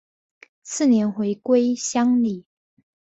[0.63, 2.47] 次年回归乡里。